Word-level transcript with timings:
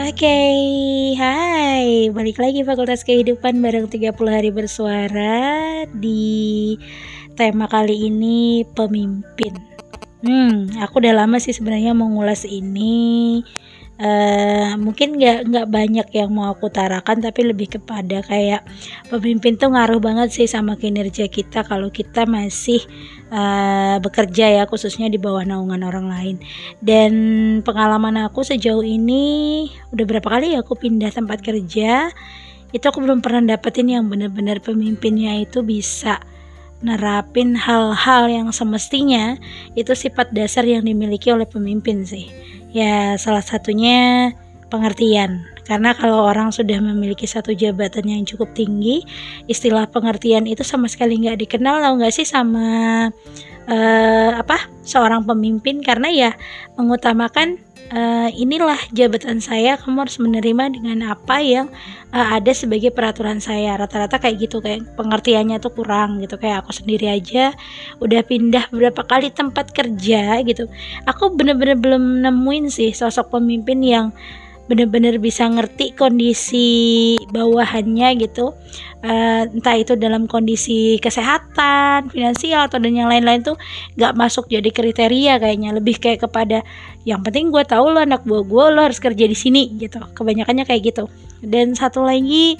Oke, 0.00 0.32
hai, 1.20 2.08
balik 2.08 2.40
lagi 2.40 2.64
Fakultas 2.64 3.04
Kehidupan 3.04 3.60
bareng 3.60 3.84
30 3.84 4.16
hari 4.32 4.48
bersuara 4.48 5.84
di 5.92 6.72
tema 7.36 7.68
kali 7.68 8.08
ini 8.08 8.64
pemimpin. 8.72 9.52
Hmm, 10.24 10.72
aku 10.80 11.04
udah 11.04 11.12
lama 11.12 11.36
sih 11.36 11.52
sebenarnya 11.52 11.92
mau 11.92 12.08
ngulas 12.08 12.48
ini 12.48 13.44
uh, 14.00 14.74
mungkin 14.80 15.20
nggak 15.20 15.52
nggak 15.52 15.66
banyak 15.68 16.08
yang 16.16 16.30
mau 16.32 16.50
aku 16.50 16.72
tarakan 16.72 17.20
tapi 17.20 17.46
lebih 17.46 17.78
kepada 17.78 18.24
kayak 18.24 18.64
pemimpin 19.12 19.60
tuh 19.60 19.70
ngaruh 19.70 20.00
banget 20.00 20.32
sih 20.32 20.48
sama 20.48 20.74
kinerja 20.80 21.28
kita 21.28 21.62
kalau 21.68 21.92
kita 21.92 22.24
masih 22.24 22.80
uh, 23.28 24.00
bekerja 24.00 24.60
ya 24.60 24.64
khususnya 24.64 25.12
di 25.12 25.20
bawah 25.20 25.44
naungan 25.44 25.84
orang 25.84 26.08
lain. 26.08 26.36
Dan 26.80 27.12
pengalaman 27.62 28.24
aku 28.24 28.42
sejauh 28.42 28.82
ini 28.82 29.68
udah 29.92 30.04
berapa 30.08 30.26
kali 30.26 30.56
ya 30.56 30.64
aku 30.64 30.74
pindah 30.80 31.12
tempat 31.12 31.44
kerja 31.44 32.08
itu 32.70 32.84
aku 32.86 33.02
belum 33.02 33.18
pernah 33.18 33.58
dapetin 33.58 33.90
yang 33.90 34.06
benar-benar 34.06 34.62
pemimpinnya 34.62 35.42
itu 35.42 35.66
bisa 35.66 36.22
nerapin 36.80 37.52
hal-hal 37.58 38.30
yang 38.30 38.48
semestinya 38.56 39.36
itu 39.76 39.92
sifat 39.92 40.32
dasar 40.32 40.64
yang 40.64 40.86
dimiliki 40.86 41.28
oleh 41.28 41.44
pemimpin 41.44 42.08
sih 42.08 42.32
Ya, 42.70 43.18
salah 43.18 43.42
satunya 43.42 44.30
pengertian. 44.70 45.49
Karena 45.66 45.96
kalau 45.96 46.26
orang 46.26 46.50
sudah 46.50 46.78
memiliki 46.80 47.24
satu 47.28 47.54
jabatan 47.54 48.06
yang 48.08 48.22
cukup 48.26 48.52
tinggi, 48.52 49.04
istilah 49.46 49.86
pengertian 49.88 50.44
itu 50.48 50.66
sama 50.66 50.86
sekali 50.90 51.20
nggak 51.20 51.40
dikenal, 51.46 51.80
tau 51.80 51.94
nggak 51.96 52.14
sih 52.14 52.26
sama 52.26 52.66
uh, 53.70 54.30
apa 54.36 54.58
seorang 54.82 55.24
pemimpin? 55.24 55.80
Karena 55.80 56.08
ya 56.10 56.30
mengutamakan 56.74 57.60
uh, 57.94 58.28
inilah 58.32 58.78
jabatan 58.94 59.42
saya 59.42 59.76
kamu 59.78 60.06
harus 60.06 60.18
menerima 60.22 60.64
dengan 60.74 60.98
apa 61.12 61.42
yang 61.42 61.66
uh, 62.14 62.38
ada 62.38 62.50
sebagai 62.54 62.94
peraturan 62.94 63.42
saya. 63.42 63.76
Rata-rata 63.76 64.18
kayak 64.18 64.36
gitu 64.48 64.62
kayak 64.62 64.86
pengertiannya 64.94 65.58
tuh 65.58 65.74
kurang 65.74 66.22
gitu. 66.22 66.38
Kayak 66.38 66.66
aku 66.66 66.72
sendiri 66.74 67.10
aja 67.10 67.52
udah 67.98 68.22
pindah 68.24 68.70
beberapa 68.70 69.02
kali 69.04 69.30
tempat 69.34 69.74
kerja 69.74 70.40
gitu. 70.46 70.70
Aku 71.06 71.34
bener-bener 71.34 71.76
belum 71.78 72.24
nemuin 72.24 72.66
sih 72.70 72.90
sosok 72.94 73.34
pemimpin 73.38 73.82
yang 73.82 74.06
benar-benar 74.70 75.18
bisa 75.18 75.50
ngerti 75.50 75.98
kondisi 75.98 77.18
bawahannya 77.34 78.22
gitu. 78.22 78.54
Uh, 79.02 79.50
entah 79.50 79.74
itu 79.74 79.98
dalam 79.98 80.30
kondisi 80.30 81.02
kesehatan 81.02 82.12
finansial 82.14 82.70
atau 82.70 82.78
dan 82.78 82.94
yang 82.94 83.10
lain-lain 83.10 83.42
tuh 83.42 83.58
nggak 83.98 84.14
masuk 84.14 84.46
jadi 84.46 84.70
kriteria 84.70 85.42
kayaknya. 85.42 85.74
Lebih 85.74 85.98
kayak 85.98 86.22
kepada 86.30 86.62
yang 87.02 87.18
penting 87.26 87.50
gue 87.50 87.66
tahu 87.66 87.90
lo 87.90 87.98
anak 87.98 88.22
buah 88.22 88.46
gue 88.46 88.64
lo 88.70 88.80
harus 88.86 89.02
kerja 89.02 89.26
di 89.26 89.34
sini 89.34 89.74
gitu. 89.82 89.98
Kebanyakannya 90.14 90.62
kayak 90.62 90.94
gitu. 90.94 91.10
Dan 91.42 91.74
satu 91.74 92.06
lagi 92.06 92.54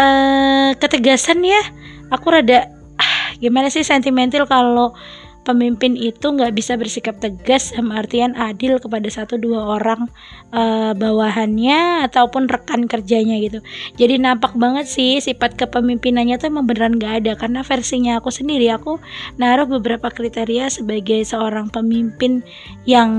uh, 0.00 0.72
ketegasan 0.80 1.44
ya. 1.44 1.60
Aku 2.08 2.32
rada 2.32 2.72
ah, 2.96 3.36
gimana 3.36 3.68
sih 3.68 3.84
sentimental 3.84 4.48
kalau 4.48 4.96
pemimpin 5.44 5.94
itu 5.94 6.24
nggak 6.24 6.56
bisa 6.56 6.74
bersikap 6.80 7.20
tegas 7.20 7.76
sama 7.76 8.00
artian 8.00 8.32
adil 8.34 8.80
kepada 8.80 9.06
satu 9.12 9.36
dua 9.36 9.76
orang 9.78 10.08
uh, 10.50 10.96
bawahannya 10.96 12.08
ataupun 12.08 12.48
rekan 12.48 12.88
kerjanya 12.88 13.36
gitu. 13.38 13.60
Jadi 14.00 14.18
nampak 14.18 14.56
banget 14.56 14.88
sih 14.88 15.20
sifat 15.20 15.54
kepemimpinannya 15.60 16.40
tuh 16.40 16.48
emang 16.48 16.64
beneran 16.64 16.96
nggak 16.96 17.14
ada. 17.22 17.32
Karena 17.36 17.60
versinya 17.60 18.18
aku 18.18 18.32
sendiri 18.32 18.72
aku 18.72 18.96
naruh 19.36 19.68
beberapa 19.68 20.08
kriteria 20.08 20.72
sebagai 20.72 21.20
seorang 21.22 21.68
pemimpin 21.68 22.40
yang 22.88 23.12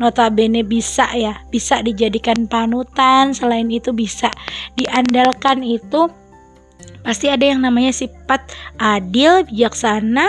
notabene 0.00 0.64
bisa 0.64 1.06
ya 1.12 1.44
bisa 1.52 1.84
dijadikan 1.84 2.48
panutan. 2.48 3.36
Selain 3.36 3.68
itu 3.68 3.92
bisa 3.92 4.32
diandalkan 4.80 5.60
itu 5.60 6.08
pasti 7.00 7.32
ada 7.32 7.44
yang 7.44 7.64
namanya 7.64 7.92
sifat 7.92 8.44
adil 8.76 9.44
bijaksana 9.48 10.28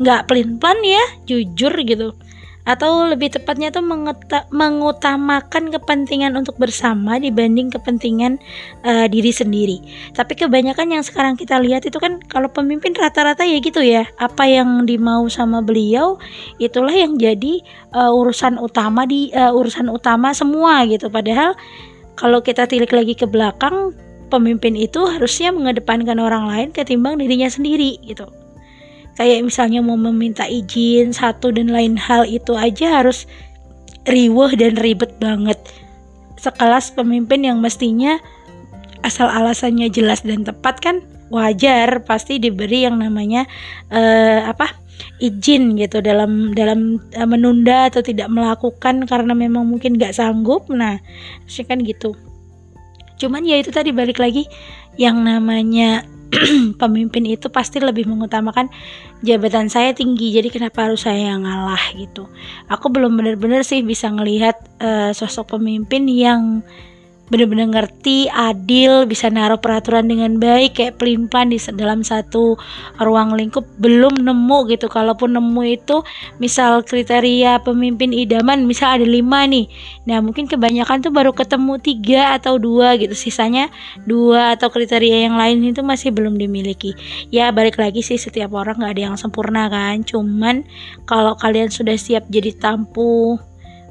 nggak 0.00 0.26
pelin-pelan 0.26 0.80
ya 0.80 1.04
jujur 1.28 1.72
gitu 1.84 2.16
atau 2.68 3.08
lebih 3.08 3.32
tepatnya 3.32 3.72
tuh 3.72 3.80
mengutamakan 4.52 5.64
kepentingan 5.72 6.36
untuk 6.36 6.60
bersama 6.60 7.16
dibanding 7.16 7.72
kepentingan 7.72 8.36
uh, 8.84 9.08
diri 9.08 9.32
sendiri. 9.32 9.80
Tapi 10.12 10.36
kebanyakan 10.36 10.94
yang 10.94 11.02
sekarang 11.02 11.34
kita 11.40 11.56
lihat 11.58 11.88
itu 11.88 11.96
kan 11.96 12.20
kalau 12.28 12.52
pemimpin 12.52 12.92
rata-rata 12.92 13.42
ya 13.48 13.58
gitu 13.58 13.80
ya, 13.80 14.04
apa 14.20 14.44
yang 14.44 14.84
dimau 14.84 15.26
sama 15.32 15.64
beliau 15.64 16.20
itulah 16.60 16.92
yang 16.92 17.16
jadi 17.16 17.64
uh, 17.96 18.12
urusan 18.12 18.60
utama 18.60 19.08
di 19.08 19.32
uh, 19.32 19.56
urusan 19.56 19.88
utama 19.88 20.36
semua 20.36 20.84
gitu. 20.86 21.08
Padahal 21.08 21.56
kalau 22.14 22.44
kita 22.44 22.68
tilik 22.68 22.92
lagi 22.92 23.16
ke 23.16 23.24
belakang, 23.24 23.96
pemimpin 24.28 24.76
itu 24.76 25.00
harusnya 25.08 25.50
mengedepankan 25.50 26.20
orang 26.20 26.46
lain 26.46 26.68
ketimbang 26.70 27.16
dirinya 27.18 27.48
sendiri 27.48 27.98
gitu 28.04 28.28
kayak 29.18 29.46
misalnya 29.46 29.80
mau 29.80 29.98
meminta 29.98 30.46
izin 30.46 31.14
satu 31.14 31.50
dan 31.50 31.70
lain 31.72 31.98
hal 31.98 32.26
itu 32.26 32.54
aja 32.54 33.02
harus 33.02 33.26
riweh 34.06 34.52
dan 34.56 34.76
ribet 34.78 35.12
banget. 35.18 35.58
Sekelas 36.40 36.92
pemimpin 36.96 37.44
yang 37.44 37.60
mestinya 37.60 38.16
asal 39.00 39.28
alasannya 39.28 39.88
jelas 39.88 40.24
dan 40.24 40.44
tepat 40.44 40.80
kan 40.80 40.96
wajar 41.30 42.02
pasti 42.04 42.42
diberi 42.42 42.84
yang 42.84 42.98
namanya 43.00 43.46
uh, 43.88 44.50
apa 44.50 44.76
izin 45.22 45.78
gitu 45.78 46.02
dalam 46.04 46.52
dalam 46.52 47.00
uh, 47.16 47.28
menunda 47.28 47.88
atau 47.88 48.04
tidak 48.04 48.28
melakukan 48.28 49.06
karena 49.08 49.32
memang 49.32 49.64
mungkin 49.68 49.96
nggak 49.96 50.16
sanggup. 50.16 50.68
Nah 50.68 51.00
sih 51.48 51.64
kan 51.64 51.80
gitu. 51.84 52.16
Cuman 53.20 53.44
ya 53.44 53.60
itu 53.60 53.68
tadi 53.68 53.92
balik 53.92 54.16
lagi 54.16 54.48
yang 54.96 55.20
namanya 55.20 56.04
pemimpin 56.82 57.26
itu 57.26 57.50
pasti 57.50 57.82
lebih 57.82 58.06
mengutamakan 58.06 58.70
jabatan 59.20 59.66
saya 59.66 59.90
tinggi 59.92 60.30
jadi 60.30 60.48
kenapa 60.48 60.86
harus 60.88 61.04
saya 61.04 61.34
yang 61.34 61.44
ngalah 61.44 61.94
gitu. 61.98 62.30
Aku 62.70 62.88
belum 62.88 63.18
benar-benar 63.18 63.66
sih 63.66 63.82
bisa 63.82 64.08
ngelihat 64.08 64.56
uh, 64.80 65.10
sosok 65.10 65.58
pemimpin 65.58 66.06
yang 66.06 66.62
bener-bener 67.30 67.70
ngerti, 67.70 68.26
adil, 68.26 69.06
bisa 69.06 69.30
naruh 69.30 69.62
peraturan 69.62 70.10
dengan 70.10 70.36
baik 70.36 70.76
kayak 70.76 70.98
pelin-pelan 70.98 71.54
di 71.54 71.58
dalam 71.78 72.02
satu 72.02 72.58
ruang 72.98 73.38
lingkup 73.38 73.62
belum 73.78 74.18
nemu 74.20 74.58
gitu. 74.74 74.90
Kalaupun 74.90 75.38
nemu 75.38 75.62
itu 75.70 76.02
misal 76.42 76.82
kriteria 76.82 77.62
pemimpin 77.62 78.10
idaman 78.10 78.66
misal 78.66 78.98
ada 78.98 79.06
lima 79.06 79.46
nih. 79.46 79.70
Nah 80.10 80.18
mungkin 80.18 80.50
kebanyakan 80.50 81.06
tuh 81.06 81.14
baru 81.14 81.30
ketemu 81.30 81.78
tiga 81.78 82.34
atau 82.34 82.58
dua 82.58 82.98
gitu. 82.98 83.14
Sisanya 83.14 83.70
dua 84.04 84.58
atau 84.58 84.68
kriteria 84.68 85.30
yang 85.30 85.38
lain 85.38 85.62
itu 85.62 85.86
masih 85.86 86.10
belum 86.10 86.34
dimiliki. 86.34 86.98
Ya 87.30 87.54
balik 87.54 87.78
lagi 87.78 88.02
sih 88.02 88.18
setiap 88.18 88.50
orang 88.58 88.82
nggak 88.82 88.92
ada 88.98 89.02
yang 89.14 89.16
sempurna 89.16 89.70
kan. 89.70 90.02
Cuman 90.02 90.66
kalau 91.06 91.38
kalian 91.38 91.70
sudah 91.70 91.94
siap 91.94 92.26
jadi 92.26 92.50
tampu 92.58 93.38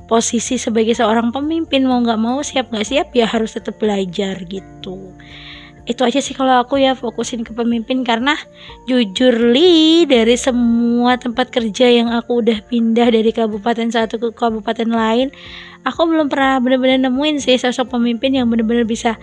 posisi 0.09 0.57
sebagai 0.57 0.97
seorang 0.97 1.29
pemimpin 1.29 1.85
mau 1.85 2.01
nggak 2.01 2.17
mau 2.17 2.41
siap 2.41 2.73
nggak 2.73 2.87
siap 2.89 3.07
ya 3.13 3.29
harus 3.29 3.53
tetap 3.53 3.77
belajar 3.77 4.41
gitu. 4.49 5.13
Itu 5.85 6.05
aja 6.05 6.21
sih 6.21 6.33
kalau 6.33 6.61
aku 6.61 6.81
ya 6.81 6.97
fokusin 6.97 7.45
ke 7.45 7.53
pemimpin. 7.53 8.01
Karena 8.01 8.33
jujur 8.89 9.33
li 9.53 10.05
dari 10.09 10.33
semua 10.33 11.21
tempat 11.21 11.53
kerja 11.53 11.89
yang 11.89 12.09
aku 12.09 12.41
udah 12.41 12.61
pindah 12.65 13.13
dari 13.13 13.29
kabupaten 13.29 13.89
satu 13.93 14.17
ke 14.17 14.29
kabupaten 14.33 14.89
lain 14.89 15.29
aku 15.87 16.07
belum 16.07 16.27
pernah 16.27 16.59
bener-bener 16.59 17.07
nemuin 17.07 17.39
sih 17.39 17.55
sosok 17.55 17.95
pemimpin 17.95 18.35
yang 18.35 18.51
bener-bener 18.51 18.83
bisa 18.83 19.15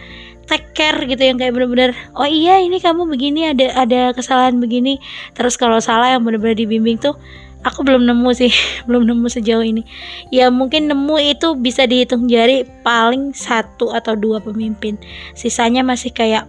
take 0.47 0.73
care 0.73 0.97
gitu 1.05 1.21
yang 1.21 1.37
kayak 1.37 1.53
bener-bener 1.53 1.93
oh 2.17 2.25
iya 2.25 2.63
ini 2.63 2.81
kamu 2.81 3.05
begini 3.11 3.53
ada 3.53 3.67
ada 3.77 4.01
kesalahan 4.15 4.57
begini. 4.63 5.03
Terus 5.35 5.59
kalau 5.59 5.83
salah 5.83 6.17
yang 6.17 6.23
bener-bener 6.25 6.57
dibimbing 6.57 6.97
tuh 6.97 7.19
aku 7.67 7.83
belum 7.83 8.07
nemu 8.07 8.31
sih 8.31 8.55
belum 8.87 9.11
nemu 9.11 9.27
sejauh 9.27 9.67
ini. 9.67 9.83
Ya 10.31 10.49
mungkin 10.55 10.87
nemu 10.87 11.19
itu 11.19 11.59
bisa 11.59 11.85
dihitung 11.91 12.31
jari 12.31 12.63
paling 12.87 13.35
satu 13.35 13.91
atau 13.91 14.15
dua 14.15 14.39
pemimpin. 14.39 14.95
Sisanya 15.35 15.83
masih 15.83 16.15
kayak 16.15 16.47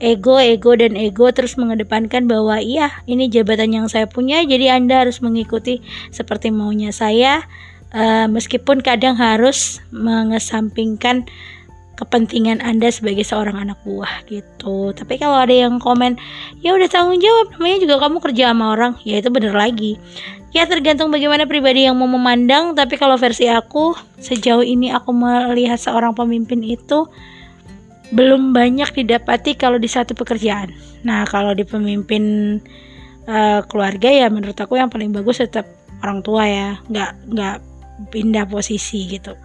ego 0.00 0.40
ego 0.40 0.72
dan 0.78 0.96
ego 0.96 1.28
terus 1.34 1.60
mengedepankan 1.60 2.24
bahwa 2.24 2.56
iya 2.56 2.88
ini 3.04 3.28
jabatan 3.28 3.76
yang 3.76 3.86
saya 3.90 4.08
punya 4.08 4.40
jadi 4.46 4.80
anda 4.80 5.04
harus 5.04 5.20
mengikuti 5.20 5.82
seperti 6.14 6.54
maunya 6.54 6.94
saya. 6.94 7.42
Uh, 7.90 8.30
meskipun 8.30 8.86
kadang 8.86 9.18
harus 9.18 9.82
mengesampingkan 9.90 11.26
kepentingan 12.00 12.64
Anda 12.64 12.88
sebagai 12.88 13.22
seorang 13.28 13.60
anak 13.60 13.76
buah 13.84 14.24
gitu. 14.24 14.96
Tapi 14.96 15.20
kalau 15.20 15.44
ada 15.44 15.52
yang 15.52 15.76
komen, 15.76 16.16
ya 16.64 16.72
udah 16.72 16.88
tanggung 16.88 17.20
jawab, 17.20 17.52
namanya 17.60 17.78
juga 17.84 17.94
kamu 18.00 18.16
kerja 18.24 18.44
sama 18.56 18.72
orang, 18.72 18.92
ya 19.04 19.20
itu 19.20 19.28
bener 19.28 19.52
lagi. 19.52 20.00
Ya 20.50 20.66
tergantung 20.66 21.12
bagaimana 21.14 21.46
pribadi 21.46 21.86
yang 21.86 22.00
mau 22.00 22.10
memandang, 22.10 22.74
tapi 22.74 22.98
kalau 22.98 23.14
versi 23.20 23.46
aku, 23.46 23.94
sejauh 24.18 24.64
ini 24.64 24.90
aku 24.90 25.12
melihat 25.14 25.78
seorang 25.78 26.16
pemimpin 26.16 26.64
itu 26.64 27.06
belum 28.10 28.50
banyak 28.50 28.90
didapati 28.90 29.54
kalau 29.54 29.78
di 29.78 29.86
satu 29.86 30.18
pekerjaan. 30.18 30.74
Nah, 31.06 31.22
kalau 31.30 31.54
di 31.54 31.62
pemimpin 31.62 32.58
uh, 33.30 33.62
keluarga 33.70 34.10
ya 34.10 34.26
menurut 34.26 34.58
aku 34.58 34.74
yang 34.74 34.90
paling 34.90 35.14
bagus 35.14 35.38
tetap 35.38 35.70
orang 36.02 36.18
tua 36.26 36.42
ya, 36.48 36.68
nggak 36.90 37.10
nggak 37.30 37.56
pindah 38.10 38.48
posisi 38.50 39.06
gitu. 39.06 39.38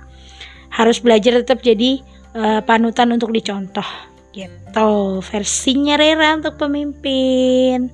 Harus 0.73 0.97
belajar 0.97 1.37
tetap 1.45 1.61
jadi 1.61 2.01
uh, 2.35 2.61
panutan 2.61 3.15
untuk 3.15 3.31
dicontoh. 3.31 3.87
Gitu. 4.35 4.91
Versinya 5.31 5.95
Rera 5.95 6.35
untuk 6.35 6.59
pemimpin. 6.59 7.87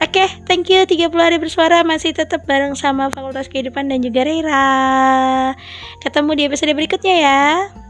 Oke 0.00 0.24
okay, 0.24 0.28
thank 0.48 0.72
you. 0.72 0.80
30 0.88 1.12
hari 1.12 1.36
bersuara. 1.36 1.84
Masih 1.84 2.16
tetap 2.16 2.48
bareng 2.48 2.72
sama 2.72 3.12
Fakultas 3.12 3.52
Kehidupan 3.52 3.92
dan 3.92 4.00
juga 4.00 4.24
Rera. 4.24 5.52
Ketemu 6.00 6.30
di 6.32 6.42
episode 6.48 6.72
berikutnya 6.72 7.14
ya 7.20 7.83